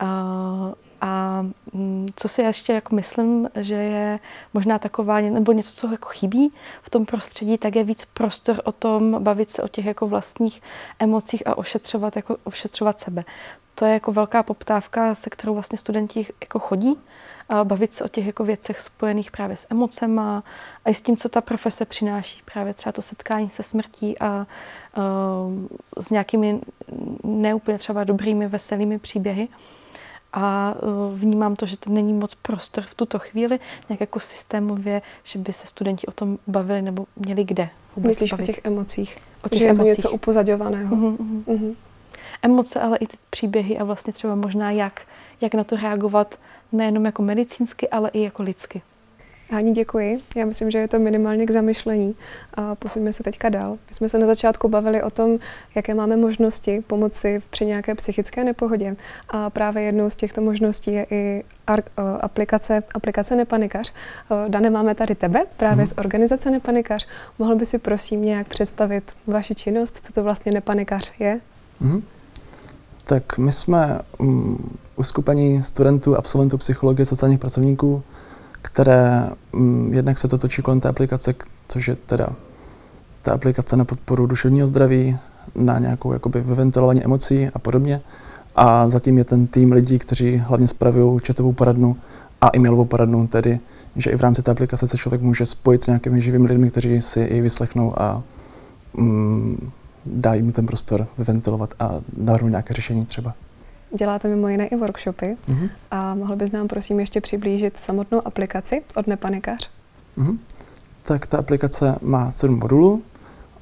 A, 0.00 0.06
a 1.00 1.42
mm, 1.72 2.06
co 2.16 2.28
si 2.28 2.42
ještě 2.42 2.72
jako 2.72 2.94
myslím, 2.94 3.48
že 3.54 3.74
je 3.74 4.18
možná 4.54 4.78
taková, 4.78 5.20
nebo 5.20 5.52
něco, 5.52 5.74
co 5.74 5.92
jako 5.92 6.08
chybí 6.08 6.52
v 6.82 6.90
tom 6.90 7.06
prostředí, 7.06 7.58
tak 7.58 7.76
je 7.76 7.84
víc 7.84 8.04
prostor 8.04 8.60
o 8.64 8.72
tom 8.72 9.16
bavit 9.22 9.50
se 9.50 9.62
o 9.62 9.68
těch 9.68 9.84
jako 9.84 10.06
vlastních 10.06 10.62
emocích 10.98 11.46
a 11.46 11.58
ošetřovat, 11.58 12.16
jako 12.16 12.36
ošetřovat 12.44 13.00
sebe. 13.00 13.24
To 13.74 13.84
je 13.84 13.92
jako 13.92 14.12
velká 14.12 14.42
poptávka, 14.42 15.14
se 15.14 15.30
kterou 15.30 15.54
vlastně 15.54 15.78
studenti 15.78 16.26
jako 16.40 16.58
chodí 16.58 16.96
a 16.96 17.35
bavit 17.64 17.94
se 17.94 18.04
o 18.04 18.08
těch 18.08 18.26
jako 18.26 18.44
věcech 18.44 18.80
spojených 18.80 19.30
právě 19.30 19.56
s 19.56 19.66
emocema 19.70 20.42
a 20.84 20.90
i 20.90 20.94
s 20.94 21.02
tím, 21.02 21.16
co 21.16 21.28
ta 21.28 21.40
profese 21.40 21.84
přináší, 21.84 22.42
právě 22.52 22.74
třeba 22.74 22.92
to 22.92 23.02
setkání 23.02 23.50
se 23.50 23.62
smrtí 23.62 24.18
a 24.18 24.46
uh, 24.96 25.02
s 25.98 26.10
nějakými 26.10 26.60
neúplně 27.24 27.78
třeba 27.78 28.04
dobrými, 28.04 28.48
veselými 28.48 28.98
příběhy. 28.98 29.48
A 30.32 30.74
uh, 30.82 31.18
vnímám 31.18 31.56
to, 31.56 31.66
že 31.66 31.76
to 31.76 31.90
není 31.90 32.12
moc 32.12 32.34
prostor 32.34 32.84
v 32.84 32.94
tuto 32.94 33.18
chvíli, 33.18 33.60
nějak 33.88 34.00
jako 34.00 34.20
systémově, 34.20 35.02
že 35.24 35.38
by 35.38 35.52
se 35.52 35.66
studenti 35.66 36.06
o 36.06 36.12
tom 36.12 36.38
bavili 36.46 36.82
nebo 36.82 37.06
měli 37.16 37.44
kde. 37.44 37.68
Myslíš 37.96 38.30
bavit. 38.30 38.42
o 38.42 38.46
těch 38.46 38.60
emocích? 38.64 39.16
O 39.42 39.48
těch 39.48 39.58
že 39.58 39.68
emocích. 39.68 39.86
je 39.86 39.94
to 39.94 39.98
něco 39.98 40.10
upozaďovaného. 40.10 40.96
Uh-huh, 40.96 41.16
uh-huh. 41.16 41.44
Uh-huh. 41.44 41.74
Emoce, 42.42 42.80
ale 42.80 42.96
i 42.96 43.06
ty 43.06 43.16
příběhy 43.30 43.78
a 43.78 43.84
vlastně 43.84 44.12
třeba 44.12 44.34
možná 44.34 44.70
jak, 44.70 45.00
jak 45.40 45.54
na 45.54 45.64
to 45.64 45.76
reagovat 45.76 46.34
nejenom 46.76 47.04
jako 47.04 47.22
medicínsky, 47.22 47.88
ale 47.88 48.10
i 48.12 48.22
jako 48.22 48.42
lidsky. 48.42 48.82
Ani 49.50 49.72
děkuji. 49.72 50.18
Já 50.36 50.46
myslím, 50.46 50.70
že 50.70 50.78
je 50.78 50.88
to 50.88 50.98
minimálně 50.98 51.46
k 51.46 51.50
zamyšlení. 51.50 52.14
A 52.54 52.74
posuneme 52.74 53.12
se 53.12 53.22
teďka 53.22 53.48
dál. 53.48 53.70
My 53.88 53.94
jsme 53.94 54.08
se 54.08 54.18
na 54.18 54.26
začátku 54.26 54.68
bavili 54.68 55.02
o 55.02 55.10
tom, 55.10 55.38
jaké 55.74 55.94
máme 55.94 56.16
možnosti 56.16 56.84
pomoci 56.86 57.42
při 57.50 57.66
nějaké 57.66 57.94
psychické 57.94 58.44
nepohodě. 58.44 58.96
A 59.28 59.50
právě 59.50 59.82
jednou 59.82 60.10
z 60.10 60.16
těchto 60.16 60.40
možností 60.40 60.92
je 60.92 61.06
i 61.10 61.44
aplikace, 62.20 62.82
aplikace 62.94 63.36
Nepanikař. 63.36 63.92
Dane, 64.48 64.70
máme 64.70 64.94
tady 64.94 65.14
tebe 65.14 65.44
právě 65.56 65.84
mm. 65.84 65.86
z 65.86 65.98
organizace 65.98 66.50
Nepanikař. 66.50 67.06
Mohl 67.38 67.56
by 67.56 67.66
si 67.66 67.78
prosím 67.78 68.22
nějak 68.22 68.48
představit 68.48 69.12
vaši 69.26 69.54
činnost, 69.54 70.06
co 70.06 70.12
to 70.12 70.22
vlastně 70.22 70.52
Nepanikař 70.52 71.12
je? 71.18 71.40
Mm. 71.80 72.02
Tak 73.04 73.38
my 73.38 73.52
jsme 73.52 73.98
um, 74.18 74.78
uskupení 74.96 75.62
studentů, 75.62 76.16
absolventů 76.16 76.58
psychologie, 76.58 77.06
sociálních 77.06 77.40
pracovníků, 77.40 78.02
které 78.62 79.30
um, 79.52 79.92
jednak 79.92 80.18
se 80.18 80.28
to 80.28 80.38
točí 80.38 80.62
kolem 80.62 80.80
té 80.80 80.88
aplikace, 80.88 81.34
což 81.68 81.88
je 81.88 81.96
teda 81.96 82.28
ta 83.22 83.32
aplikace 83.32 83.76
na 83.76 83.84
podporu 83.84 84.26
duševního 84.26 84.66
zdraví, 84.66 85.18
na 85.54 85.78
nějakou 85.78 86.12
jakoby 86.12 86.40
vyventilování 86.40 87.04
emocí 87.04 87.48
a 87.54 87.58
podobně. 87.58 88.00
A 88.56 88.88
zatím 88.88 89.18
je 89.18 89.24
ten 89.24 89.46
tým 89.46 89.72
lidí, 89.72 89.98
kteří 89.98 90.36
hlavně 90.36 90.66
spravují 90.66 91.20
chatovou 91.26 91.52
poradnu 91.52 91.96
a 92.40 92.50
e-mailovou 92.56 92.84
poradnu, 92.84 93.26
tedy 93.26 93.60
že 93.96 94.10
i 94.10 94.16
v 94.16 94.20
rámci 94.20 94.42
té 94.42 94.50
aplikace 94.50 94.88
se 94.88 94.96
člověk 94.96 95.22
může 95.22 95.46
spojit 95.46 95.82
s 95.82 95.86
nějakými 95.86 96.22
živými 96.22 96.46
lidmi, 96.46 96.70
kteří 96.70 97.02
si 97.02 97.20
ji 97.20 97.40
vyslechnou 97.40 98.02
a 98.02 98.22
mm, 98.94 99.70
dají 100.06 100.42
mu 100.42 100.52
ten 100.52 100.66
prostor 100.66 101.06
vyventilovat 101.18 101.74
a 101.80 101.94
navrhnout 102.16 102.50
nějaké 102.50 102.74
řešení 102.74 103.06
třeba. 103.06 103.34
Děláte 103.94 104.28
mimo 104.28 104.48
jiné 104.48 104.66
i 104.66 104.76
workshopy 104.76 105.36
mm-hmm. 105.48 105.70
a 105.90 106.14
mohl 106.14 106.36
bys 106.36 106.52
nám 106.52 106.68
prosím 106.68 107.00
ještě 107.00 107.20
přiblížit 107.20 107.74
samotnou 107.84 108.26
aplikaci 108.26 108.82
od 108.94 109.06
Nepanikař? 109.06 109.70
Mm-hmm. 110.18 110.38
Tak 111.02 111.26
ta 111.26 111.38
aplikace 111.38 111.96
má 112.02 112.30
sedm 112.30 112.58
modulů, 112.58 113.02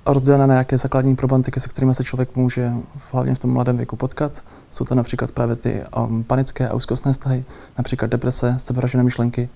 rozdělené 0.07 0.47
na 0.47 0.55
nějaké 0.55 0.79
základní 0.79 1.17
problematiky, 1.17 1.61
se 1.61 1.69
kterými 1.69 1.95
se 1.95 2.05
člověk 2.05 2.37
může 2.37 2.73
hlavně 3.13 3.35
v 3.35 3.39
tom 3.39 3.53
mladém 3.53 3.77
věku 3.77 3.97
potkat. 3.97 4.43
Jsou 4.71 4.85
to 4.85 4.95
například 4.95 5.33
právě 5.33 5.57
ty 5.57 5.83
um, 5.97 6.25
panické 6.25 6.69
a 6.69 6.75
úzkostné 6.75 7.13
vztahy, 7.13 7.45
například 7.79 8.11
deprese, 8.11 8.55
sebevražené 8.59 9.05
myšlenky 9.05 9.49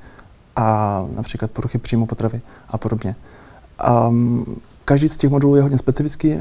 a 0.56 1.06
například 1.16 1.50
poruchy 1.50 1.78
příjmu 1.78 2.06
potravy 2.06 2.40
a 2.68 2.78
podobně. 2.78 3.16
Um, 4.08 4.60
každý 4.84 5.08
z 5.08 5.16
těch 5.16 5.30
modulů 5.30 5.56
je 5.56 5.62
hodně 5.62 5.78
specifický, 5.78 6.34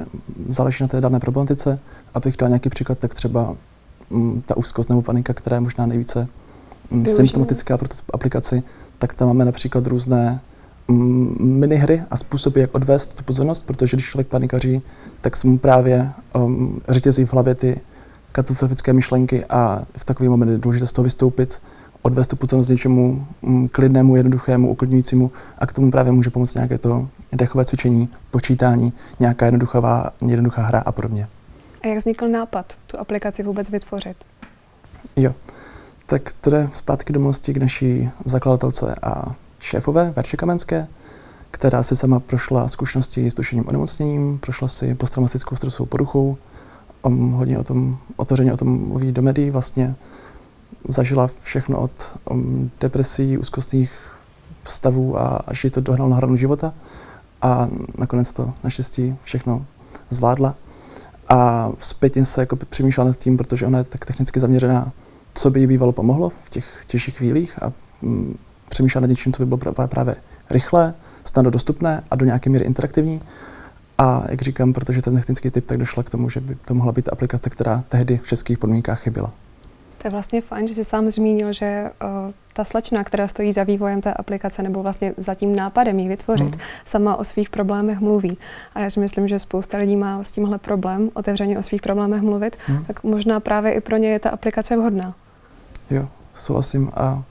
záleží 0.48 0.84
na 0.84 0.88
té 0.88 1.02
dané 1.02 1.20
problematice. 1.20 1.80
Abych 2.14 2.38
dal 2.38 2.50
nějaký 2.50 2.70
příklad, 2.70 3.00
tak 3.00 3.14
třeba 3.14 3.56
ta 4.46 4.58
úzkost 4.58 4.90
nebo 4.90 5.02
panika, 5.02 5.34
která 5.34 5.58
je 5.58 5.62
možná 5.62 5.86
nejvíce 5.86 6.28
um, 6.90 7.06
symptomatická 7.06 7.78
pro 7.78 7.88
tu 7.88 7.96
aplikaci, 8.14 8.64
tak 8.98 9.14
tam 9.14 9.28
máme 9.28 9.46
například 9.46 9.88
různé 9.88 10.42
Mm, 10.88 11.36
minihry 11.40 12.04
a 12.12 12.18
způsoby, 12.18 12.62
jak 12.62 12.76
odvést 12.76 13.16
tu 13.16 13.24
pozornost, 13.24 13.66
protože 13.66 13.98
když 13.98 14.10
člověk 14.10 14.28
panikaří, 14.28 14.82
tak 15.22 15.38
se 15.38 15.48
mu 15.48 15.58
právě 15.58 16.12
um, 16.36 16.82
řetězí 16.90 17.26
v 17.26 17.34
hlavě 17.34 17.56
ty 17.56 17.82
katastrofické 18.32 18.94
myšlenky 18.94 19.46
a 19.46 19.86
v 19.98 20.06
takový 20.06 20.30
moment 20.30 20.50
je 20.50 20.58
důležité 20.58 20.88
z 20.88 20.92
toho 20.92 21.04
vystoupit, 21.04 21.62
odvést 22.02 22.28
tu 22.28 22.36
pozornost 22.36 22.70
něčemu 22.70 23.26
um, 23.42 23.68
klidnému, 23.68 24.16
jednoduchému, 24.16 24.70
uklidňujícímu 24.70 25.32
a 25.58 25.66
k 25.66 25.74
tomu 25.74 25.92
právě 25.92 26.12
může 26.12 26.30
pomoct 26.30 26.56
nějaké 26.56 26.78
to 26.78 27.08
dechové 27.32 27.66
cvičení, 27.66 28.10
počítání, 28.32 28.94
nějaká 29.20 29.46
jednoduchá, 29.46 30.12
jednoduchá 30.28 30.62
hra 30.62 30.80
a 30.80 30.92
podobně. 30.92 31.28
A 31.82 31.88
jak 31.88 31.98
vznikl 31.98 32.28
nápad 32.28 32.74
tu 32.88 33.00
aplikaci 33.00 33.44
vůbec 33.44 33.70
vytvořit? 33.70 34.18
Jo, 35.16 35.36
tak 36.06 36.34
to 36.42 36.50
jde 36.50 36.70
zpátky 36.74 37.14
do 37.14 37.20
mosti 37.20 37.54
k 37.54 37.58
naší 37.58 38.10
zakladatelce 38.26 38.96
a 39.04 39.36
šéfové 39.60 40.12
Verše 40.16 40.38
Kamenské, 40.38 40.88
která 41.52 41.84
si 41.84 41.96
sama 41.96 42.20
prošla 42.20 42.68
zkušenosti 42.68 43.32
s 43.32 43.36
duševním 43.36 43.68
onemocněním, 43.68 44.40
prošla 44.40 44.68
si 44.68 44.96
posttraumatickou 44.96 45.56
stresovou 45.56 45.86
poruchou, 45.86 46.38
um, 47.02 47.32
hodně 47.32 47.60
o 47.60 47.64
tom, 47.64 47.98
otevřeně 48.16 48.54
o 48.54 48.58
tom 48.58 48.88
mluví 48.88 49.12
do 49.12 49.22
médií, 49.22 49.50
vlastně 49.50 49.96
zažila 50.88 51.28
všechno 51.28 51.80
od 51.80 52.20
depresí, 52.82 53.38
úzkostných 53.38 53.92
stavů 54.64 55.20
a 55.20 55.28
až 55.28 55.64
ji 55.64 55.70
to 55.70 55.82
dohnal 55.82 56.10
na 56.10 56.16
hranu 56.16 56.36
života 56.36 56.74
a 57.42 57.70
nakonec 57.98 58.34
to 58.34 58.54
naštěstí 58.64 59.16
všechno 59.24 59.66
zvládla. 60.10 60.56
A 61.30 61.70
zpětně 61.80 62.26
se 62.26 62.42
jako 62.42 62.56
přemýšlela 62.56 63.10
nad 63.10 63.18
tím, 63.18 63.38
protože 63.38 63.66
ona 63.66 63.78
je 63.78 63.84
tak 63.84 64.06
technicky 64.06 64.40
zaměřená, 64.40 64.92
co 65.34 65.50
by 65.50 65.60
jí 65.60 65.68
bývalo 65.68 65.92
pomohlo 65.92 66.30
v 66.30 66.50
těch 66.50 66.84
těžších 66.88 67.18
chvílích 67.18 67.64
a 67.64 67.74
mm, 68.02 68.38
přemýšlet 68.70 69.02
nad 69.02 69.08
něčím, 69.08 69.34
co 69.34 69.46
by 69.46 69.58
bylo 69.58 69.88
právě 69.88 70.16
rychlé, 70.50 70.94
snadno 71.24 71.52
dostupné 71.52 72.04
a 72.12 72.16
do 72.16 72.26
nějaké 72.26 72.50
míry 72.50 72.66
interaktivní. 72.66 73.22
A 73.98 74.24
jak 74.30 74.42
říkám, 74.42 74.74
protože 74.74 75.02
ten 75.02 75.16
technický 75.16 75.52
typ, 75.52 75.66
tak 75.66 75.78
došla 75.78 76.04
k 76.04 76.10
tomu, 76.10 76.30
že 76.30 76.40
by 76.40 76.56
to 76.56 76.74
mohla 76.74 76.92
být 76.92 77.10
aplikace, 77.12 77.50
která 77.50 77.84
tehdy 77.90 78.18
v 78.18 78.28
českých 78.28 78.58
podmínkách 78.58 79.02
chyběla. 79.02 79.34
To 79.98 80.08
je 80.08 80.12
vlastně 80.12 80.42
fajn, 80.42 80.68
že 80.68 80.74
jsi 80.74 80.86
sám 80.86 81.10
zmínil, 81.10 81.54
že 81.54 81.92
uh, 82.04 82.32
ta 82.54 82.66
slečna, 82.66 83.04
která 83.04 83.28
stojí 83.28 83.54
za 83.54 83.64
vývojem 83.64 84.02
té 84.02 84.14
aplikace 84.14 84.64
nebo 84.64 84.84
vlastně 84.84 85.14
za 85.18 85.36
tím 85.36 85.56
nápadem 85.56 86.00
ji 86.00 86.10
vytvořit, 86.10 86.48
hmm. 86.48 86.60
sama 86.86 87.16
o 87.16 87.24
svých 87.24 87.50
problémech 87.50 88.00
mluví. 88.00 88.38
A 88.76 88.80
já 88.80 88.90
si 88.90 89.00
myslím, 89.00 89.28
že 89.28 89.40
spousta 89.40 89.78
lidí 89.78 89.96
má 89.96 90.24
s 90.24 90.32
tímhle 90.32 90.58
problém, 90.58 91.10
otevřeně 91.14 91.60
o 91.60 91.64
svých 91.64 91.82
problémech 91.82 92.22
mluvit, 92.22 92.58
hmm. 92.66 92.86
tak 92.86 93.04
možná 93.04 93.40
právě 93.40 93.72
i 93.72 93.82
pro 93.82 93.98
ně 93.98 94.10
je 94.10 94.20
ta 94.20 94.30
aplikace 94.30 94.78
vhodná. 94.78 95.14
Jo, 95.90 96.08
souhlasím 96.34 96.92
a 96.94 97.24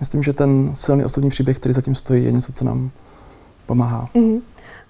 myslím, 0.00 0.22
že 0.22 0.32
ten 0.32 0.74
silný 0.74 1.04
osobní 1.04 1.30
příběh, 1.30 1.56
který 1.56 1.72
zatím 1.72 1.94
stojí, 1.94 2.24
je 2.24 2.32
něco, 2.32 2.52
co 2.52 2.64
nám 2.64 2.90
pomáhá. 3.66 4.08
Uh-huh. 4.14 4.40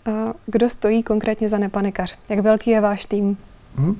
A 0.04 0.34
kdo 0.46 0.70
stojí 0.70 1.02
konkrétně 1.02 1.48
za 1.48 1.58
Nepanikař? 1.58 2.18
Jak 2.28 2.38
velký 2.38 2.70
je 2.70 2.80
váš 2.80 3.04
tým? 3.04 3.36
Uh-huh. 3.78 3.96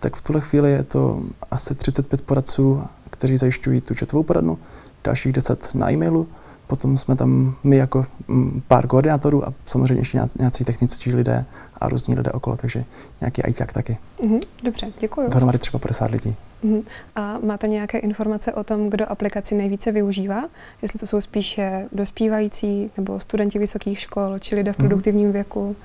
Tak 0.00 0.16
v 0.16 0.22
tuhle 0.22 0.40
chvíli 0.40 0.70
je 0.72 0.82
to 0.82 1.22
asi 1.50 1.74
35 1.74 2.22
poradců, 2.22 2.82
kteří 3.10 3.36
zajišťují 3.36 3.80
tu 3.80 3.94
četovou 3.94 4.22
poradnu, 4.22 4.58
dalších 5.04 5.32
10 5.32 5.74
na 5.74 5.92
e-mailu, 5.92 6.28
Potom 6.68 6.98
jsme 6.98 7.16
tam 7.16 7.56
my 7.64 7.76
jako 7.76 8.06
mm, 8.28 8.62
pár 8.68 8.86
koordinátorů 8.86 9.48
a 9.48 9.54
samozřejmě 9.66 10.00
ještě 10.00 10.20
nějací 10.38 10.64
techničtí 10.64 11.14
lidé 11.14 11.44
a 11.80 11.88
různí 11.88 12.14
lidé 12.14 12.32
okolo, 12.32 12.56
takže 12.56 12.84
nějaký 13.20 13.42
ITák 13.48 13.72
taky. 13.72 13.98
Mm-hmm, 14.20 14.40
dobře, 14.62 14.92
děkuji. 15.00 15.28
Dohromady 15.28 15.58
třeba 15.58 15.78
50 15.78 16.10
lidí. 16.10 16.36
Mm-hmm. 16.64 16.82
A 17.16 17.38
máte 17.38 17.68
nějaké 17.68 17.98
informace 17.98 18.52
o 18.52 18.64
tom, 18.64 18.90
kdo 18.90 19.10
aplikaci 19.10 19.54
nejvíce 19.54 19.92
využívá? 19.92 20.44
Jestli 20.82 20.98
to 20.98 21.06
jsou 21.06 21.20
spíše 21.20 21.88
dospívající 21.92 22.90
nebo 22.96 23.20
studenti 23.20 23.58
vysokých 23.58 24.00
škol, 24.00 24.38
či 24.38 24.54
lidé 24.54 24.72
v 24.72 24.78
mhm. 24.78 24.88
produktivním 24.88 25.28
mm-hmm. 25.28 25.32
věku? 25.32 25.76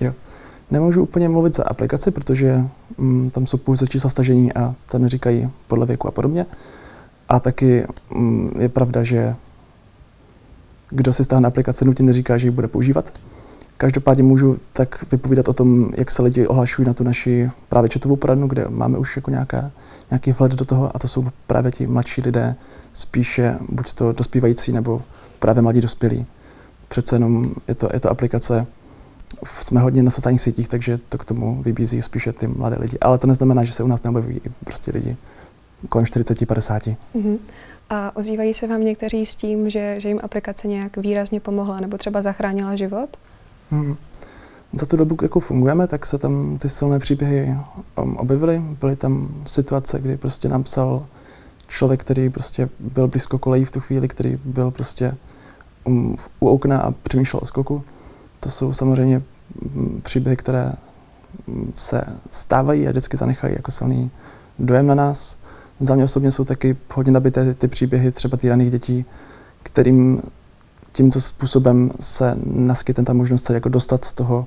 Jo. 0.00 0.12
Nemůžu 0.72 1.02
úplně 1.02 1.28
mluvit 1.28 1.56
za 1.56 1.64
aplikaci, 1.64 2.10
protože 2.10 2.64
mm, 2.98 3.30
tam 3.30 3.46
jsou 3.46 3.56
pouze 3.56 3.86
čísla 3.86 4.10
stažení 4.10 4.52
a 4.52 4.74
to 4.90 4.98
neříkají 4.98 5.50
podle 5.66 5.86
věku 5.86 6.08
a 6.08 6.10
podobně. 6.10 6.46
A 7.28 7.40
taky 7.40 7.86
mm, 8.14 8.50
je 8.58 8.68
pravda, 8.68 9.02
že 9.02 9.34
kdo 10.90 11.12
si 11.12 11.24
stáhne 11.24 11.48
aplikaci, 11.48 11.84
nutně 11.84 12.04
neříká, 12.04 12.38
že 12.38 12.46
ji 12.46 12.50
bude 12.50 12.68
používat. 12.68 13.12
Každopádně 13.76 14.22
můžu 14.22 14.58
tak 14.72 15.04
vypovídat 15.12 15.48
o 15.48 15.52
tom, 15.52 15.90
jak 15.96 16.10
se 16.10 16.22
lidi 16.22 16.46
ohlašují 16.46 16.88
na 16.88 16.94
tu 16.94 17.04
naši 17.04 17.50
právě 17.68 17.88
četovou 17.88 18.16
poradnu, 18.16 18.46
kde 18.46 18.64
máme 18.68 18.98
už 18.98 19.16
jako 19.16 19.30
nějaká, 19.30 19.70
nějaký 20.10 20.32
vhled 20.32 20.52
do 20.52 20.64
toho 20.64 20.96
a 20.96 20.98
to 20.98 21.08
jsou 21.08 21.24
právě 21.46 21.72
ti 21.72 21.86
mladší 21.86 22.20
lidé, 22.20 22.54
spíše 22.92 23.58
buď 23.68 23.92
to 23.92 24.12
dospívající 24.12 24.72
nebo 24.72 25.02
právě 25.38 25.62
mladí 25.62 25.80
dospělí. 25.80 26.26
Přece 26.88 27.16
jenom 27.16 27.54
je 27.68 27.74
to, 27.74 27.88
je 27.92 28.00
to 28.00 28.10
aplikace, 28.10 28.66
jsme 29.44 29.80
hodně 29.80 30.02
na 30.02 30.10
sociálních 30.10 30.40
sítích, 30.40 30.68
takže 30.68 30.98
to 31.08 31.18
k 31.18 31.24
tomu 31.24 31.62
vybízí 31.62 32.02
spíše 32.02 32.32
ty 32.32 32.46
mladé 32.46 32.76
lidi. 32.80 32.98
Ale 32.98 33.18
to 33.18 33.26
neznamená, 33.26 33.64
že 33.64 33.72
se 33.72 33.82
u 33.82 33.86
nás 33.86 34.02
neobjeví 34.02 34.40
prostě 34.64 34.90
lidi 34.94 35.16
kolem 35.88 36.04
40-50. 36.04 36.96
Mm-hmm. 37.14 37.38
A 37.90 38.16
ozývají 38.16 38.54
se 38.54 38.66
vám 38.66 38.80
někteří 38.80 39.26
s 39.26 39.36
tím, 39.36 39.70
že, 39.70 39.94
že 40.00 40.08
jim 40.08 40.20
aplikace 40.22 40.68
nějak 40.68 40.96
výrazně 40.96 41.40
pomohla 41.40 41.80
nebo 41.80 41.98
třeba 41.98 42.22
zachránila 42.22 42.76
život? 42.76 43.16
Hmm. 43.70 43.96
Za 44.72 44.86
tu 44.86 44.96
dobu, 44.96 45.16
jako 45.22 45.40
fungujeme, 45.40 45.86
tak 45.86 46.06
se 46.06 46.18
tam 46.18 46.58
ty 46.58 46.68
silné 46.68 46.98
příběhy 46.98 47.56
um, 47.98 48.16
objevily. 48.16 48.62
Byly 48.80 48.96
tam 48.96 49.28
situace, 49.46 49.98
kdy 50.00 50.16
prostě 50.16 50.48
nám 50.48 50.62
psal 50.62 51.06
člověk, 51.68 52.00
který 52.00 52.30
prostě 52.30 52.68
byl 52.78 53.08
blízko 53.08 53.38
kolejí 53.38 53.64
v 53.64 53.70
tu 53.70 53.80
chvíli, 53.80 54.08
který 54.08 54.38
byl 54.44 54.70
prostě 54.70 55.14
um, 55.84 56.16
u 56.40 56.48
okna 56.48 56.78
a 56.78 56.90
přemýšlel 56.90 57.40
o 57.42 57.46
skoku. 57.46 57.84
To 58.42 58.50
jsou 58.50 58.72
samozřejmě 58.72 59.22
příběhy, 60.02 60.36
které 60.36 60.72
se 61.74 62.02
stávají 62.30 62.86
a 62.86 62.90
vždycky 62.90 63.16
zanechají 63.16 63.54
jako 63.54 63.70
silný 63.70 64.10
dojem 64.58 64.86
na 64.86 64.94
nás. 64.94 65.38
Za 65.80 65.94
mě 65.94 66.04
osobně 66.04 66.30
jsou 66.32 66.44
taky 66.44 66.76
hodně 66.94 67.12
nabité 67.12 67.54
ty 67.54 67.68
příběhy 67.68 68.12
třeba 68.12 68.36
týraných 68.36 68.70
dětí, 68.70 69.04
kterým 69.62 70.22
tímto 70.92 71.20
způsobem 71.20 71.90
se 72.00 72.36
naskytne 72.46 73.04
ta 73.04 73.12
možnost 73.12 73.44
se 73.44 73.54
jako 73.54 73.68
dostat 73.68 74.04
z 74.04 74.12
toho 74.12 74.46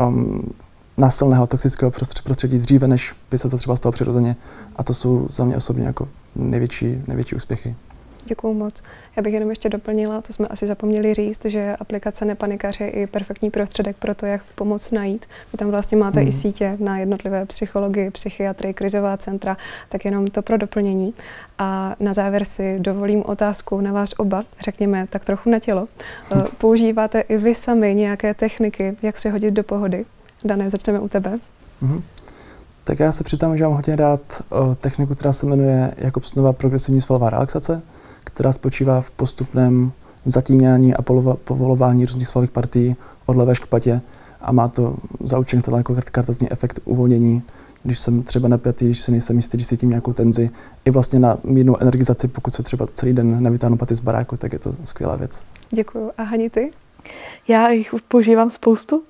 um, 0.00 0.50
násilného 0.96 1.46
toxického 1.46 1.92
prostředí 2.24 2.58
dříve, 2.58 2.88
než 2.88 3.14
by 3.30 3.38
se 3.38 3.48
to 3.50 3.56
třeba 3.58 3.76
stalo 3.76 3.92
přirozeně. 3.92 4.36
A 4.76 4.82
to 4.82 4.94
jsou 4.94 5.26
za 5.30 5.44
mě 5.44 5.56
osobně 5.56 5.86
jako 5.86 6.08
největší, 6.34 7.02
největší 7.06 7.36
úspěchy. 7.36 7.76
Děkuji 8.26 8.54
moc. 8.54 8.82
Já 9.16 9.22
bych 9.22 9.34
jenom 9.34 9.50
ještě 9.50 9.68
doplnila, 9.68 10.20
to 10.20 10.32
jsme 10.32 10.48
asi 10.48 10.66
zapomněli 10.66 11.14
říct, 11.14 11.44
že 11.44 11.76
aplikace 11.80 12.24
Nepanikař 12.24 12.80
je 12.80 12.90
i 12.90 13.06
perfektní 13.06 13.50
prostředek 13.50 13.96
pro 13.96 14.14
to, 14.14 14.26
jak 14.26 14.42
pomoc 14.54 14.90
najít. 14.90 15.26
Vy 15.52 15.58
tam 15.58 15.70
vlastně 15.70 15.96
máte 15.96 16.20
hmm. 16.20 16.28
i 16.28 16.32
sítě 16.32 16.76
na 16.80 16.98
jednotlivé 16.98 17.46
psychologii, 17.46 18.10
psychiatry, 18.10 18.74
krizová 18.74 19.16
centra, 19.16 19.56
tak 19.88 20.04
jenom 20.04 20.26
to 20.26 20.42
pro 20.42 20.56
doplnění. 20.56 21.14
A 21.58 21.96
na 22.00 22.12
závěr 22.12 22.44
si 22.44 22.78
dovolím 22.78 23.22
otázku 23.26 23.80
na 23.80 23.92
vás 23.92 24.14
oba, 24.16 24.44
řekněme 24.60 25.06
tak 25.10 25.24
trochu 25.24 25.50
na 25.50 25.58
tělo. 25.58 25.88
Eh, 26.32 26.44
používáte 26.58 27.20
i 27.20 27.36
vy 27.36 27.54
sami 27.54 27.94
nějaké 27.94 28.34
techniky, 28.34 28.96
jak 29.02 29.18
se 29.18 29.30
hodit 29.30 29.50
do 29.50 29.62
pohody? 29.62 30.04
Dané, 30.44 30.70
začneme 30.70 31.00
u 31.00 31.08
tebe. 31.08 31.38
Hmm. 31.82 32.02
Tak 32.86 33.00
já 33.00 33.12
se 33.12 33.24
přiznám, 33.24 33.56
že 33.56 33.64
mám 33.64 33.72
hodně 33.72 33.96
rád 33.96 34.20
uh, 34.50 34.74
techniku, 34.74 35.14
která 35.14 35.32
se 35.32 35.46
jmenuje 35.46 35.94
Jakobsnova 35.96 36.52
progresivní 36.52 37.00
svalová 37.00 37.30
relaxace, 37.30 37.82
která 38.26 38.52
spočívá 38.52 39.00
v 39.00 39.10
postupném 39.10 39.92
zatíňání 40.24 40.94
a 40.94 41.02
povolování 41.44 42.06
různých 42.06 42.28
svalových 42.28 42.50
partií 42.50 42.96
od 43.26 43.36
levé 43.36 43.54
škpatě 43.54 44.00
a 44.40 44.52
má 44.52 44.68
to 44.68 44.96
za 45.20 45.38
účinek 45.38 45.64
tohle 45.64 45.80
jako 45.80 45.96
kartazní 46.10 46.52
efekt 46.52 46.80
uvolnění, 46.84 47.42
když 47.82 47.98
jsem 47.98 48.22
třeba 48.22 48.48
napjatý, 48.48 48.84
když 48.84 49.00
se 49.00 49.10
nejsem 49.10 49.36
jistý, 49.36 49.56
když 49.56 49.68
cítím 49.68 49.88
nějakou 49.88 50.12
tenzi, 50.12 50.50
i 50.84 50.90
vlastně 50.90 51.18
na 51.18 51.38
mírnou 51.44 51.76
energizaci, 51.80 52.28
pokud 52.28 52.54
se 52.54 52.62
třeba 52.62 52.86
celý 52.86 53.12
den 53.12 53.42
nevytáhnu 53.42 53.76
paty 53.76 53.94
z 53.94 54.00
baráku, 54.00 54.36
tak 54.36 54.52
je 54.52 54.58
to 54.58 54.74
skvělá 54.82 55.16
věc. 55.16 55.42
Děkuji. 55.70 56.10
A 56.18 56.22
Hani, 56.22 56.50
ty? 56.50 56.72
Já 57.48 57.70
jich 57.70 57.94
používám 58.08 58.50
spoustu. 58.50 58.96
Uh, 58.96 59.02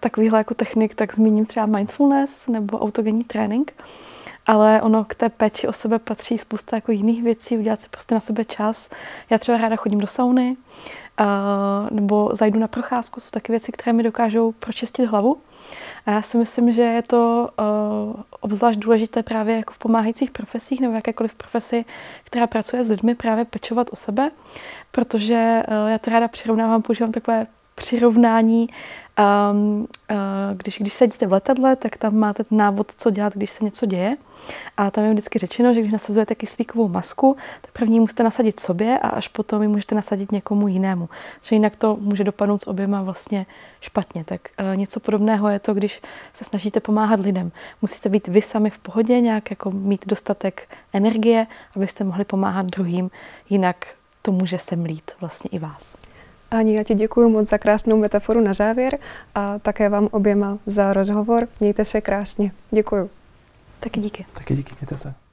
takovýhle 0.00 0.38
jako 0.38 0.54
technik, 0.54 0.94
tak 0.94 1.14
zmíním 1.14 1.46
třeba 1.46 1.66
mindfulness 1.66 2.48
nebo 2.48 2.78
autogenní 2.78 3.24
trénink. 3.24 3.72
Ale 4.46 4.82
ono 4.82 5.04
k 5.04 5.14
té 5.14 5.28
péči 5.28 5.68
o 5.68 5.72
sebe 5.72 5.98
patří 5.98 6.38
spousta 6.38 6.76
jako 6.76 6.92
jiných 6.92 7.22
věcí, 7.22 7.58
udělat 7.58 7.80
si 7.80 7.88
prostě 7.88 8.14
na 8.14 8.20
sebe 8.20 8.44
čas. 8.44 8.90
Já 9.30 9.38
třeba 9.38 9.58
ráda 9.58 9.76
chodím 9.76 10.00
do 10.00 10.06
sauny, 10.06 10.56
nebo 11.90 12.30
zajdu 12.32 12.58
na 12.60 12.68
procházku, 12.68 13.20
jsou 13.20 13.30
taky 13.30 13.52
věci, 13.52 13.72
které 13.72 13.92
mi 13.92 14.02
dokážou 14.02 14.52
pročistit 14.52 15.06
hlavu. 15.06 15.36
A 16.06 16.10
já 16.10 16.22
si 16.22 16.38
myslím, 16.38 16.72
že 16.72 16.82
je 16.82 17.02
to 17.02 17.48
uh, 17.58 18.22
obzvlášť 18.40 18.78
důležité 18.78 19.22
právě 19.22 19.56
jako 19.56 19.72
v 19.72 19.78
pomáhajících 19.78 20.30
profesích 20.30 20.80
nebo 20.80 20.94
jakékoliv 20.94 21.34
profesi, 21.34 21.84
která 22.24 22.46
pracuje 22.46 22.84
s 22.84 22.88
lidmi, 22.88 23.14
právě 23.14 23.44
pečovat 23.44 23.88
o 23.92 23.96
sebe, 23.96 24.30
protože 24.90 25.62
uh, 25.68 25.90
já 25.90 25.98
to 25.98 26.10
ráda 26.10 26.28
přirovnávám, 26.28 26.82
používám 26.82 27.12
takové 27.12 27.46
přirovnání, 27.74 28.68
um, 29.18 29.80
uh, 29.80 30.16
když, 30.56 30.78
když 30.78 30.92
sedíte 30.92 31.26
v 31.26 31.32
letadle, 31.32 31.76
tak 31.76 31.96
tam 31.96 32.16
máte 32.16 32.44
ten 32.44 32.58
návod, 32.58 32.92
co 32.96 33.10
dělat, 33.10 33.32
když 33.34 33.50
se 33.50 33.64
něco 33.64 33.86
děje. 33.86 34.16
A 34.76 34.90
tam 34.90 35.04
je 35.04 35.10
vždycky 35.10 35.38
řečeno, 35.38 35.74
že 35.74 35.80
když 35.80 35.92
nasazujete 35.92 36.34
kyslíkovou 36.34 36.88
masku, 36.88 37.36
tak 37.60 37.70
první 37.70 38.00
musíte 38.00 38.22
nasadit 38.22 38.60
sobě 38.60 38.98
a 38.98 39.08
až 39.08 39.28
potom 39.28 39.62
ji 39.62 39.68
můžete 39.68 39.94
nasadit 39.94 40.32
někomu 40.32 40.68
jinému. 40.68 41.08
Že 41.42 41.56
jinak 41.56 41.76
to 41.76 41.96
může 42.00 42.24
dopadnout 42.24 42.62
s 42.62 42.66
oběma 42.66 43.02
vlastně 43.02 43.46
špatně. 43.80 44.24
Tak 44.24 44.40
e, 44.58 44.76
něco 44.76 45.00
podobného 45.00 45.48
je 45.48 45.58
to, 45.58 45.74
když 45.74 46.02
se 46.34 46.44
snažíte 46.44 46.80
pomáhat 46.80 47.20
lidem. 47.20 47.52
Musíte 47.82 48.08
být 48.08 48.28
vy 48.28 48.42
sami 48.42 48.70
v 48.70 48.78
pohodě, 48.78 49.20
nějak 49.20 49.50
jako 49.50 49.70
mít 49.70 50.06
dostatek 50.06 50.68
energie, 50.92 51.46
abyste 51.76 52.04
mohli 52.04 52.24
pomáhat 52.24 52.66
druhým, 52.66 53.10
jinak 53.50 53.86
to 54.22 54.32
může 54.32 54.58
semlít 54.58 55.10
vlastně 55.20 55.50
i 55.52 55.58
vás. 55.58 55.96
Ani 56.54 56.76
já 56.76 56.82
ti 56.82 56.94
děkuji 56.94 57.30
moc 57.30 57.48
za 57.48 57.58
krásnou 57.58 57.96
metaforu 57.96 58.40
na 58.40 58.52
závěr 58.52 58.98
a 59.34 59.58
také 59.58 59.88
vám 59.88 60.08
oběma 60.10 60.58
za 60.66 60.92
rozhovor. 60.92 61.48
Mějte 61.60 61.84
se 61.84 62.00
krásně. 62.00 62.52
Děkuji. 62.70 63.10
Taky 63.80 64.00
díky. 64.00 64.26
Taky 64.32 64.54
díky, 64.54 64.74
mějte 64.80 64.96
se. 64.96 65.23